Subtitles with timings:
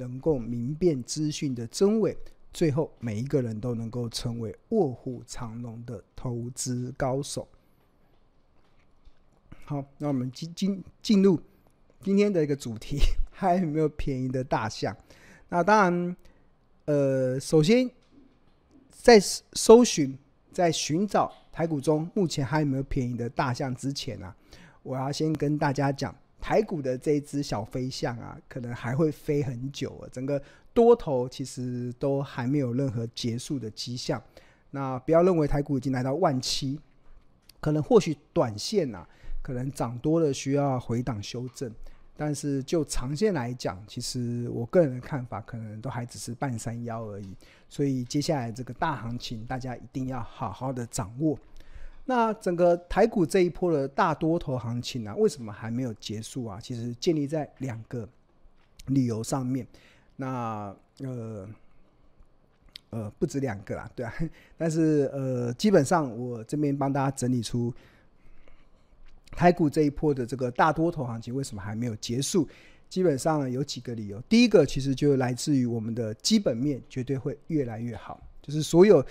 [0.00, 2.16] 能够明辨资讯的真伪，
[2.52, 7.46] 最后每一个人都能够成为卧虎藏龙的投资高手。
[9.64, 11.38] 好，那我们进进进入
[12.02, 12.98] 今天的一个主题，
[13.30, 14.96] 还有没有便宜的大象？
[15.48, 16.16] 那当然，
[16.86, 17.88] 呃，首先。
[19.02, 19.18] 在
[19.54, 20.14] 搜寻、
[20.52, 24.36] 在寻找台股中目前还有没有便宜的大象之前啊，
[24.82, 30.08] 我要先跟大家讲，台股的这只小飞象啊，可能还会飞很久啊。
[30.10, 34.22] 整个多头其实都还没有任何结束的迹象。
[34.70, 36.78] 那不要认为台股已经来到万七，
[37.60, 39.06] 可能或许短线啊，
[39.42, 41.72] 可能涨多了需要回档修正。
[42.16, 47.34] 但是就长线来讲，其实我个人的看法，可能都还只是半山腰而已。
[47.68, 51.38] 所以接下来这个大行情，大家一定要好好的掌握。
[52.10, 56.58] 那整个台股这一波的大多头行情呢、啊，为什么还没有结束啊？
[56.60, 58.08] 其实建立在两个
[58.86, 59.64] 理由上面。
[60.16, 61.48] 那呃
[62.90, 64.12] 呃，不止两个啦，对啊。
[64.58, 67.72] 但是呃，基本上我这边帮大家整理出。
[69.30, 72.48] 台股这一波的这个大多头行情为什么还没有结束？
[72.88, 74.20] 基本上有几个理由。
[74.22, 79.06] 第一个其实就来自于我们的基本面绝对会越来越好，就是所有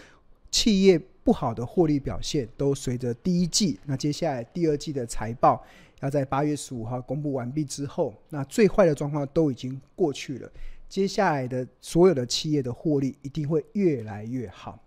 [0.52, 5.64] 企业不好的获利表现都随着第一季，那接下来第二季的财报
[6.00, 10.52] 要在八月十五号公布完毕之后，那最坏的状况都已经过去了，
[10.90, 14.80] 接下来的所有的企业的获利一定会越来越好。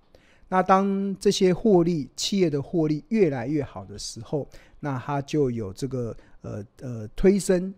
[0.48, 4.48] 那当这些获利企业的获利越来越好的时候，
[4.80, 7.72] 那它就有这个呃呃推升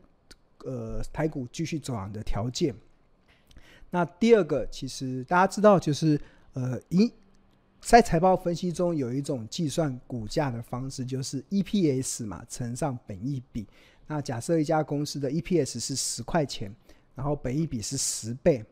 [0.65, 2.75] 呃台股继续走扬的条件。
[3.91, 6.19] 那第二个，其实大家知道，就是
[6.55, 7.13] 呃一
[7.85, 13.67] 在财报分析中有一种计算股价的方式，就是 EPS 嘛乘上本益比。
[14.07, 16.75] 那假设一家公司的 EPS 是十块钱，
[17.15, 18.65] 然后本益比是十倍，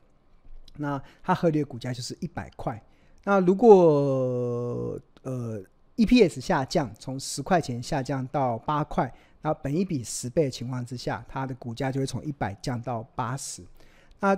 [0.77, 2.83] 那它合理的股价就是一百块。
[3.25, 5.63] 那如果呃
[5.97, 9.13] EPS 下降，从十块钱下降到八块，
[9.43, 13.63] 那本益比十倍的情况之下，它的股价就会从一百降到八十。
[14.21, 14.37] 那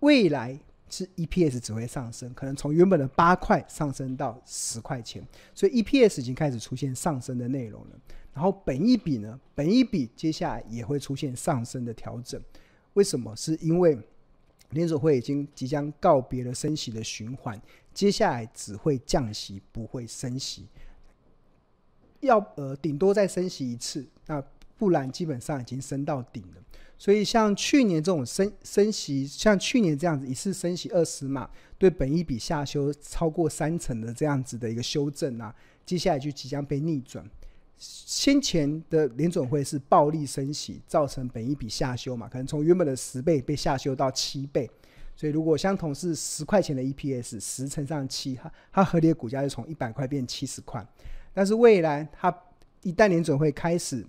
[0.00, 0.58] 未来
[0.90, 7.98] 是 EPS 只会上升，可能从原本的八块上升到十块钱，所以 EPS 已经开始出现上升的内容了。
[8.34, 12.40] 然后本益比呢，本益比接下来也会出现上升的调整。
[12.94, 13.34] 为什么？
[13.36, 13.98] 是因为
[14.70, 17.60] 联准会已经即将告别了升息的循环。
[17.92, 20.66] 接下来只会降息，不会升息。
[22.20, 24.42] 要呃，顶多再升息一次，那
[24.80, 26.62] 不然基本上已经升到顶了。
[26.96, 31.48] 所以像去年这种升升息，像去年这样子一次升息二十码，
[31.78, 35.54] 对本益比下修超过三成的这样子的一个修正啊，
[35.84, 37.24] 接下来就即将被逆转。
[37.76, 44.70] 先前的联准会是暴力升息，造成本益比下修嘛，可能从原本的十倍被下修到七倍。
[45.16, 50.86] 所以，如果相同是十块钱的 EPS，十乘上七，它它合理的股价就从一百块变七十块。
[51.32, 52.34] 但是未来它
[52.82, 54.04] 一旦联准会开始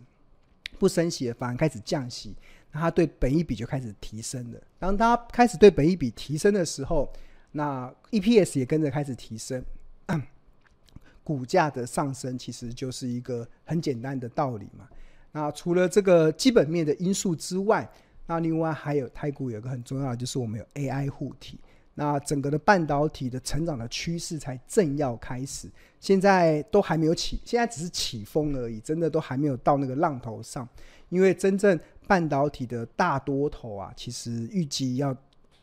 [0.82, 2.36] 不升息，反而开始降息，
[2.72, 4.60] 那它对本一比就开始提升了。
[4.80, 7.08] 当它开始对本一比提升的时候，
[7.52, 9.64] 那 EPS 也跟着开始提升，
[11.24, 14.90] 股价的上升其实就是一个很简单的道理嘛。
[15.32, 17.88] 那除了这个基本面的因素之外，
[18.26, 21.60] 那另外还有台股有个很重要的，就是我们有 AI 护体。
[22.02, 25.70] 那整个的半导体的成长的趋势才正要开始，
[26.00, 30.68] 现在都还没有起，现在只是起风而已，真的都还没有到那个浪头上。
[31.10, 35.16] 因为真正半导体的大多头啊，其实预计要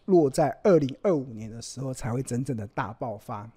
[0.04, 3.50] 落在二零二五年的时候才会真正的大爆发。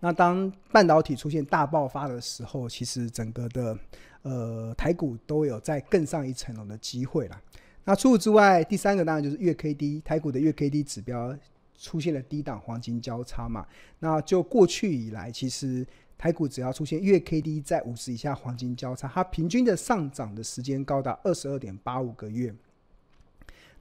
[0.00, 3.78] 那当半导体出现大爆发的时候，其实整个的
[4.22, 7.38] 呃台股都有再更上一层楼的机会了。
[7.84, 11.36] 那除此之外，第三个当然就是月 K D，台股的月 K D 指标
[11.78, 13.66] 出现了低档黄金交叉嘛。
[13.98, 15.86] 那就过去以来，其实
[16.18, 22.54] 台股只要出现月 K D 在五十以下黄金交叉，它平均的上涨的时间高达二十二点八五个月，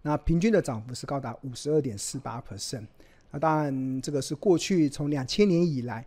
[0.02, 2.86] 那平均的涨幅是高达五十二点四八 percent。
[3.32, 6.06] 那当然，这个是过去从两千年以来，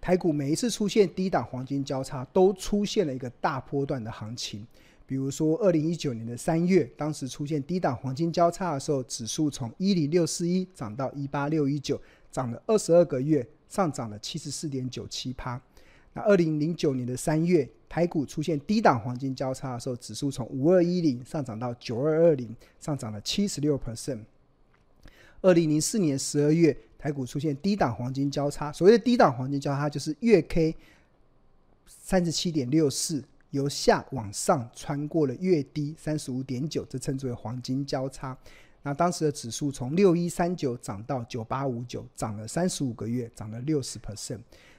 [0.00, 4.66] 台股每一次出现低档黄金交叉，都出现了一个大波段的行情。
[5.08, 11.98] 比如说二零一九年的三月，当时出现低档黄金交叉的时候，指数从一零六四一涨到一八六一九，
[12.30, 15.58] 涨了二十二个月，上涨了七十四点九七趴。
[16.12, 24.20] 那二零零九年的三月，台股出现低档黄金交叉的时候，指数从五二一零上涨到九二二零，上涨了七十六 percent。
[25.40, 30.76] 二零零四年十二月，台股出现低档黄金交叉，所谓的低档黄金交叉就是月 K
[31.86, 33.24] 三十七点六四。
[33.50, 38.36] 由下往上穿过了月低三十五点九，这称之为黄金交叉。
[38.82, 44.38] 那当时的指数从六一三九涨到九八五九，涨了三十五个月，涨了六十 percent。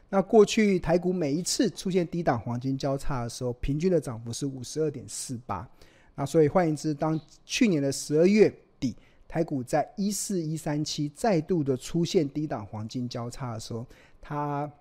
[0.10, 5.70] 那过去台股每一次出现低档黄金交叉的时候，平均的涨幅是五十二点四八。
[6.16, 8.96] 那所以换言之，当去年的十二月底，
[9.28, 13.86] 台股在一四一三七再度的出现低档黄金交叉的时候，
[14.22, 14.72] 它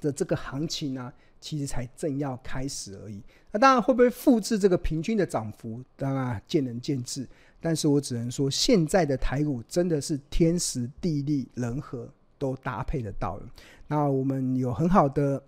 [0.00, 3.22] 的这个行情呢、其实才正要开始而已。
[3.50, 7.26] 那当然会不会复制这个平均的涨幅，当然见仁见智。
[7.60, 12.08] 但是我只能说，现在的台股真的是天时地利人和
[12.38, 13.46] 都搭配得到了。
[13.86, 15.42] 那我们有很好的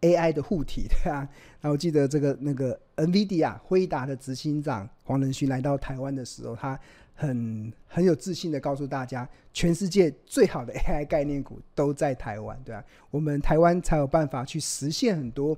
[0.00, 1.28] AI 的护体， 对啊。
[1.60, 6.78] 那我记得这个那个 NVIDIA 辉达的执行长黄仁勋来到台湾的时候，他。
[7.18, 12.84] 很很有自信的告诉大家，全世界最好的 AI 概念股都在台湾，对吧？
[13.10, 15.56] 我们台湾才有办法去实现很多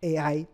[0.00, 0.44] AI，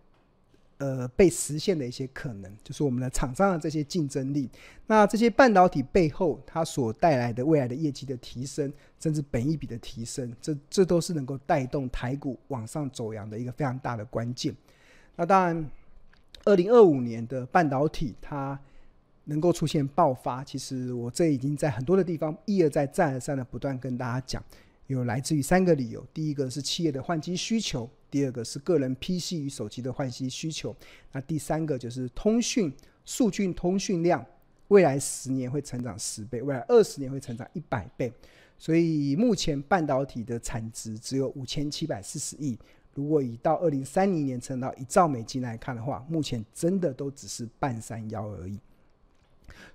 [0.76, 4.50] 呃，被实现的一些可能，就是我们的厂商的这些竞争力。
[4.86, 8.70] 那这些半导体背后，它所带来的未来的业绩的提升，
[9.00, 14.54] 甚至本益比的提升，这这都是能够带动台股往上走扬的一个非常大的关键。
[15.16, 15.70] 那当然，
[16.44, 18.60] 二零二五年的半导体它。
[19.24, 24.42] 能够出现爆发，其实我这已经在很多的地方一而再、再而三的不断跟大家讲，
[24.88, 30.74] 有来自于三个理由：第一个是企业的换机需求，第二个是个人 PC 与手机的换机需求，
[31.12, 32.72] 那第三个就是通讯
[33.04, 34.24] 数据通讯量，
[34.68, 38.12] 未来十年会成长十倍，未来二十年会成长一百倍。
[38.58, 42.56] 所以目前半导体的产值只有五千七百四十亿，
[42.94, 48.58] 如果以到二零三零年成到一兆美金来看的话，目前真的都只是半山腰而已。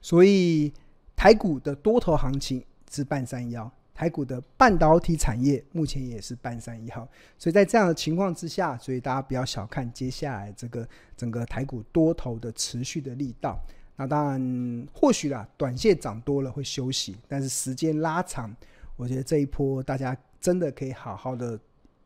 [0.02, 0.72] 所以
[1.16, 7.10] 台股的多头行情是半山腰，台股的半导体产业目前也是半山腰。
[7.38, 13.60] 所以在这样的情况之下，所以大家不要小看接下来这个整个台股多头的持续的力道。
[13.96, 18.56] 那当然，或许啦，短线涨多了会休息，但是时间拉长，
[18.96, 21.60] 我觉得这一波大家真的可以好好的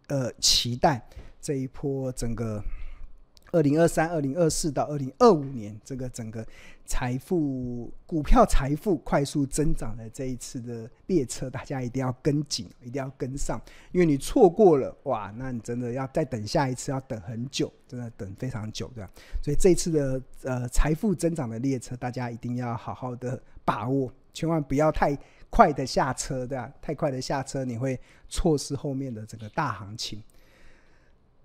[0.08, 1.06] 呃期待
[1.42, 2.64] 这一波整个。
[3.52, 6.46] 二零二三、二零二四到二零二五年，这个整个
[6.86, 13.62] 财富、股票财富快速增长的这一次的列车，大家一定要跟紧，一定要跟上，
[13.92, 19.10] 因为你错过了，哇，那你真的要再等下一次，要等很久，真的等非常久，对吧？
[19.44, 25.18] 所以这次的呃财富增长的列车，大家一定要好好的把握，千万不要太
[25.50, 26.72] 快的下车，对吧？
[26.82, 28.00] 太快的下车，你会
[28.30, 30.24] 错失后面的整个大行情。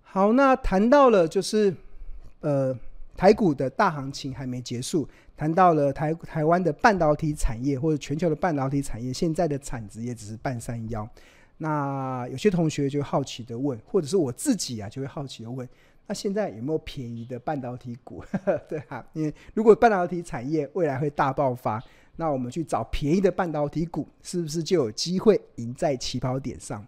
[0.03, 1.75] 好，那谈到了就是。
[2.47, 2.73] 呃，
[3.17, 11.09] 台股的大行情还没结束，谈到了台台湾的半导体产业或者全球的半导体产业，现在的产值也只是半山腰。
[11.57, 15.69] 那有些同学就好奇的问，或者是我自己啊，就会好奇的问，
[16.07, 18.23] 那现在有没有便宜的半导体股？
[18.69, 21.83] 对啊，因为如果半导体产业未来会大爆发，
[22.15, 26.87] 那我们去找便宜的半导体股，是不是就有机会赢在起跑点上？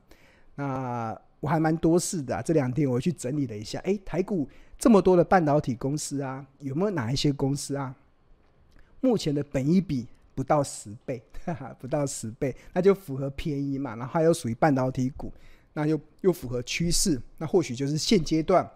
[0.54, 4.48] 那我还蛮多事的啊，这两天我去整理了一下，诶，台股。
[4.78, 7.92] 这么多的半导体公司啊，有没有哪一些公司啊？
[9.00, 10.06] 目前的本益比
[10.36, 13.96] 不到十倍，哈哈，不到十倍，那就符合便宜嘛。
[13.96, 15.32] 然后又属于半导体股，
[15.72, 18.68] 那又又符合趋势，那或许就是现阶段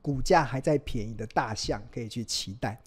[0.00, 2.80] 股价还在便宜的大象可以去期待。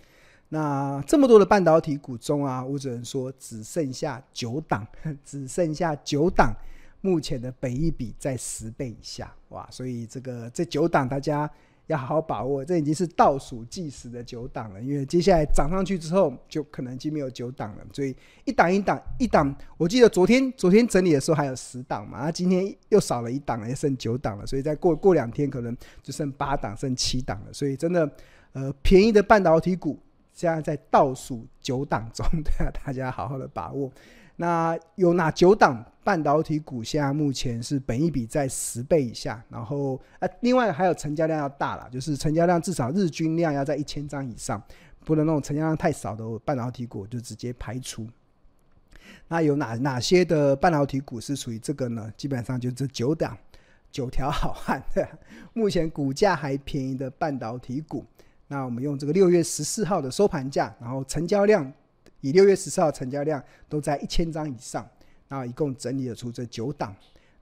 [0.48, 4.88] 那这么多的半导体股中啊，我只能说只剩下九档，
[5.26, 6.56] 只剩下九档。
[7.02, 9.68] 目前的本益比在十倍以下，哇！
[9.70, 11.50] 所以这个这九档大家。
[11.88, 17.84] 要好好把握，这已经是倒数计时的九档了，因为接下来涨上去之后，就可能已经没有九档了。
[17.94, 24.46] 所以一档一档一档，我记得昨天昨天整理的时候还有十档嘛，那今天又少了一档了，也剩九档了。
[24.46, 27.54] 所以再过过两天，可能就剩八档，剩七档了。
[27.54, 28.10] 所以真的，
[28.52, 29.98] 呃，便宜的半导体股
[30.34, 33.90] 现在在倒数九档中，对啊，大家好好的把握。
[34.40, 36.84] 那有哪九档半导体股？
[36.84, 44.62] 现在目前是本益比在十倍以下，然后呃，另外还有成交量要大了，就是成交量至少日均量要在一千张以上，
[45.04, 48.08] 不能那种成交量太少的半导体股就直接排除。
[49.28, 52.14] 那有哪哪些的半导体股是属于这个呢？
[52.16, 53.36] 基本上就这九档，
[53.92, 54.82] 九条好汉。
[55.54, 58.06] 目前股价还便宜的半导体股，
[58.48, 61.74] 那我们用这个六月十四号的收盘价，然后成交量
[62.28, 64.86] 以六月十四号成交量都在一千张以上，
[65.30, 66.94] 然后一共整理了出这九档，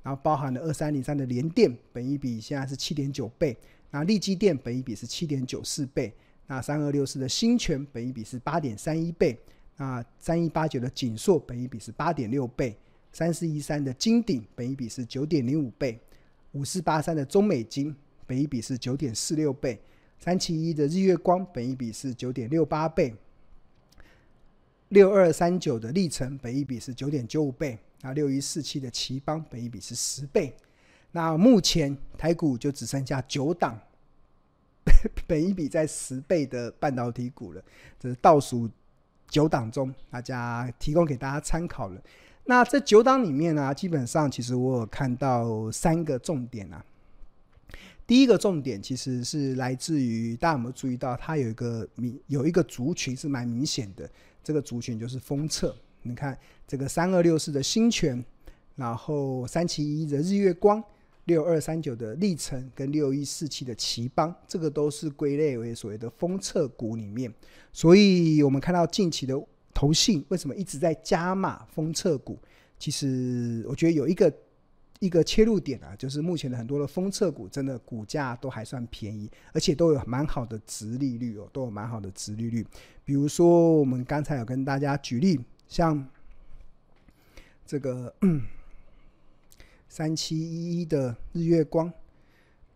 [0.04, 3.58] 然后包含了二三零三的联电，本一比现在是七点九倍，
[3.90, 6.14] 那力积电本一比是七点九四倍，
[6.46, 9.36] 那三二六四的新全本一比是八点三一倍，
[9.78, 12.78] 那三一八九的景硕本一比是八点六倍，
[13.12, 16.00] 三四一三的金鼎本一比是九点零五倍，
[16.52, 17.96] 五四八三的中美金
[18.28, 19.82] 本一比是九点四六倍，
[20.20, 23.16] 三七一的日月光本一比是九点六八倍，
[24.90, 30.56] 六二三九的历程本一比是九点九五倍，那六一四七的奇邦本一比是十倍。
[31.12, 33.80] 那目前台股就只剩下九档，
[35.26, 37.64] 本一比在十倍的半导体股了，
[38.00, 38.70] 这是倒数
[39.28, 42.02] 九档中，大家提供给大家参考了。
[42.44, 46.86] 那这九档里面呢、基本上其实我有看到三个重点啊。
[48.06, 54.08] 第一个重点其实是来自于大家有没有注意到，它有一个明有一个族群是蛮明显的，
[54.46, 55.76] 这个族群就是封测。
[56.04, 58.24] 你看这个三二六四的新全，
[58.76, 60.82] 然后三七一的日月光，
[61.26, 67.34] 六二三九的力成跟六一四七的奇邦，这个都是归类为所谓的封测股里面。
[67.74, 69.36] 所以我们看到近期的
[69.74, 72.38] 投信为什么一直在加码封测股？
[72.78, 74.32] 其实我觉得有一个。
[75.06, 82.66] 一个切入点啊，就是目前的很多的封测股，真的股价都还算便宜，而且都有蛮好的殖利率哦，都有蛮好的殖利率。
[83.04, 86.08] 比如说，我们刚才有跟大家举例，像
[87.66, 88.14] 这个
[89.88, 91.94] 三七一一的日月光，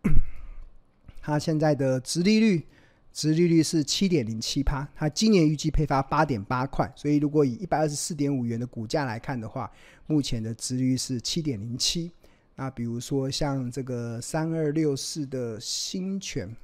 [1.20, 2.64] 它现在的殖利率，
[3.12, 9.70] 殖利率是七点零七趴，它今年预计配发八点八块，所以如果以一百二十四点五元的股价来看的话，
[10.06, 12.12] 目前的殖率是七点零七。
[12.60, 16.54] 那比如说像这个三二六四的新全，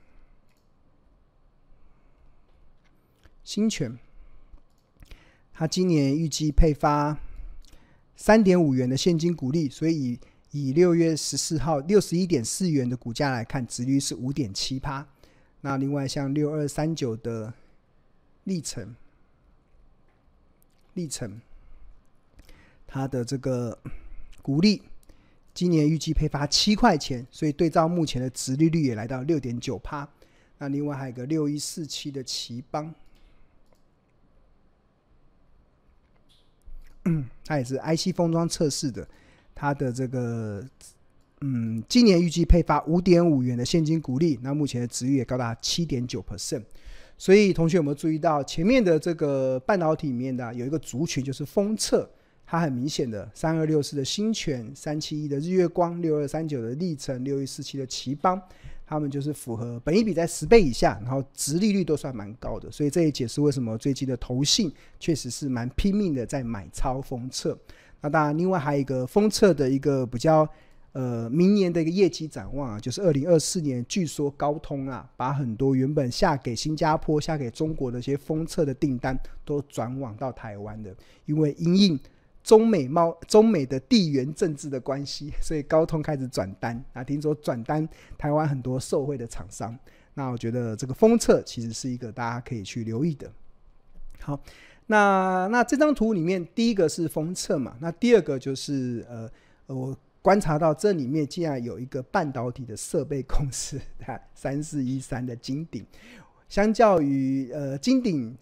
[3.43, 3.99] 新全，
[5.55, 7.19] 它今年预计配发
[8.15, 15.09] 三点五元的现金股利，所以以六月十四号六十一点四元的股价来看，值率是五点七趴。
[15.63, 17.55] 那另外像六二三九的
[18.45, 18.95] 历程，
[20.93, 21.41] 历程。
[22.87, 23.79] 它的这个
[24.43, 24.83] 股利，
[25.57, 30.07] 今年预计配发七块钱，所以对照目前的殖利率也来到六点九趴。
[30.59, 32.95] 那另外还有个六一四七的奇邦，
[37.47, 39.09] 它也是 IC 封装测试的，
[39.55, 40.63] 它的这个
[41.41, 46.65] 嗯，今年预计配发五点五元的现金股利，那目前的殖率也高达七点九 percent。
[47.17, 52.07] 所以同学有没有注意到前面的这个半导体里面的有一个族群就是封测？
[52.49, 58.41] 它很明显的，三二六四的新全，三七一的日月光，六二三九的力成，六一四七的奇邦，
[58.87, 67.59] 他们就是符合本一比在十倍以下，然后殖利率都算蛮高的，所以这也解释为什么最近的投信确实是蛮拼命的在买超封测。
[68.01, 70.49] 那当然，另外还有一个封测的一个比较
[70.93, 81.99] 呃明年的一个业绩展望啊，就是二零二四年，据说高通啊把很多原本下给新加坡、下给中国的一些封测的订单都转往到台湾的，因为因应。
[82.47, 87.03] 中美贸中美的地缘政治的关系， 所以高通开始转单啊。
[87.03, 87.87] 听说转单
[88.17, 89.77] 台湾很多受惠的厂商，
[90.15, 93.29] 那我觉得这个封测其实是一个大家可以去留意的。
[94.21, 94.41] 好，
[94.87, 99.29] 那那这张图里面第一个是封测嘛，那第二个就是呃，
[99.67, 105.85] 我观察到这里面竟然有一个半导体的设备公司， 它三四一三的金鼎，
[106.49, 108.37] 相较于呃金鼎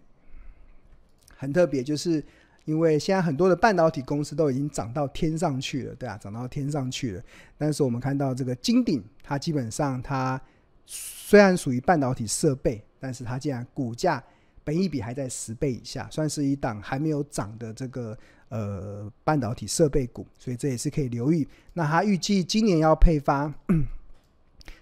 [1.35, 2.23] 很特别，就是。
[2.65, 7.23] 因为现在很多的半导体公司都已经涨到天上去了，对啊，涨到天上去了。
[7.57, 10.41] 但是我们看到这个金鼎，它基本上它
[10.85, 14.23] 虽然属于半导体设备，但是它竟然股价
[14.63, 18.17] 本一比还在十倍以下，算是一档还没有涨的这个
[18.49, 21.47] 呃半导体设备股，所以这也是可以留意。
[21.73, 23.53] 那它预计今年要配发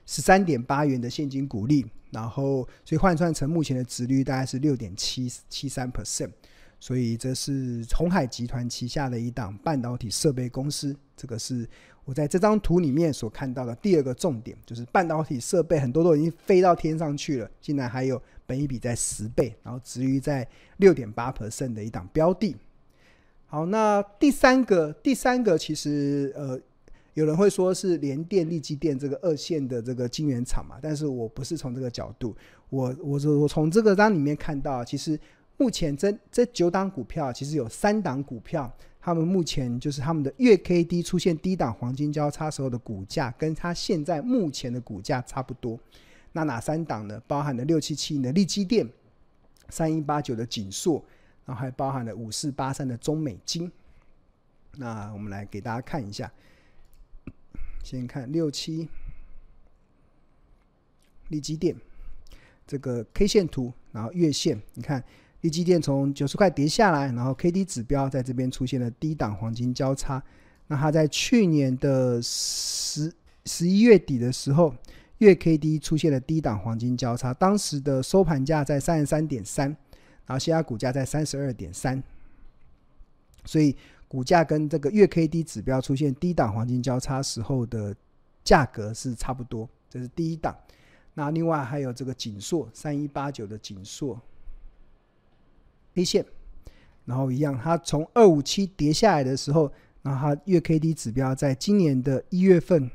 [0.06, 6.30] 十三点八元的现金股利，然后所以换算成目前的值率大概是六点七七三 percent。
[6.84, 11.66] 所以这是鸿海集团旗下的一档半导体设备公司，这个是
[12.04, 22.54] 我在这张图里面所看到的第二个重点，就是半导体设备很多都已经飞到天上去了，竟然还有本一比在十倍，然后殖利率在六点八 percent 的一档标的。
[23.46, 26.60] 好，那第三个，第三个其实呃，
[27.14, 32.36] 有人会说是联电、力积电这个二线的这个晶圆厂嘛，但是我不是从这个角度，
[32.70, 35.18] 我我我从这个章里面看到，其实。
[35.58, 45.80] 目前这这九档股票，其实有三档股票，他们目前就是他们的月 K D 出现低档黄金交叉时候的股价，跟它现在目前的股价差不多。
[46.32, 47.22] 那哪三档呢？
[47.28, 48.90] 包含了六七七的利基电，
[49.70, 51.04] 三一八九的景硕，
[51.46, 53.72] 然后还包含了五四八三的中美金。
[54.78, 56.32] 那我们来给大家看一下，
[57.84, 58.90] 先看六七
[61.28, 61.76] 利基电
[62.66, 65.04] 这个 K 线图，然后月线，你看
[65.44, 70.22] 力积电从九十块跌下来，然后 K D 指标在这边出现了低档黄金交叉。
[70.68, 73.14] 那它在去年的十
[73.46, 74.76] 十一月底的时候，
[75.20, 79.68] 月 K D 出现了低档黄金交叉，当时的收盘价在三十三点三，
[80.26, 82.04] 然后现在股价在三十二点三，
[83.46, 83.76] 所以。
[84.06, 87.96] 股价跟这个月 K D 指标出现低档黄金交叉时候的
[88.44, 90.56] 价格是差不多，这是第一档。
[91.16, 94.22] 那另外还有这个景硕三一八九的景硕
[95.96, 96.26] A 线，
[97.06, 99.72] 然后一样，它从二五七跌下来的时候，
[100.02, 102.90] 然后它月 K D 指标在今年的一月份，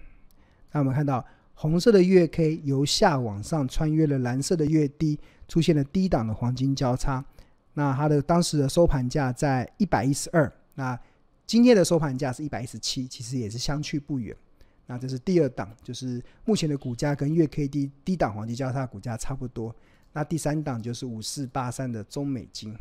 [0.73, 1.25] 那我们看到
[1.55, 7.25] 红色的月 K 由下往上穿越了蓝色的月低，出现了低档的黄金交叉。
[7.75, 10.52] 那它的当时的收盘价在一百一十二。
[10.75, 10.99] 那
[11.47, 14.37] 今天的收盘价是一百一十七，其实也是相去不远。
[14.87, 19.75] 那这是第二档，就是目前的股价跟月 K D 低档黄金交叉股价差不多。
[20.12, 22.77] 那第三档就是五四八三的中美金。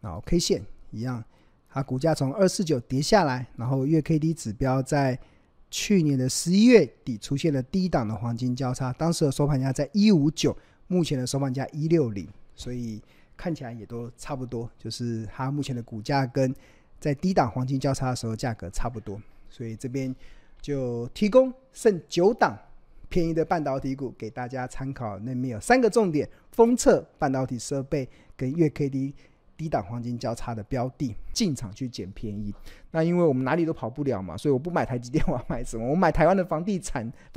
[0.00, 1.22] 然后 K 线一样，
[1.68, 5.18] 它股价从二四九跌下来，然后月 K D 指标在
[5.70, 10.56] 去年的十一月底出现了低档的黄金交叉，当时的收盘价在一五九，
[10.86, 13.02] 目前的收盘价一六零，所以。
[13.40, 16.52] 看起来也都差不多，就是它目前的股价跟
[16.98, 20.12] 在低档黄金交叉的时候价格差不多，所以这边
[20.60, 22.58] 就提供剩九档
[23.08, 25.18] 便宜的半导体股给大家参考。
[25.18, 29.14] 那面有三个重点：封测、半导体设备跟月 K D
[29.56, 32.54] 低档黄金交叉的标的，进场去捡便宜。
[32.92, 35.84] 那因为我们哪里都跑不了嘛，所以我不买台积电，我要买什么？
[35.84, 37.36] 我买台湾的房地产发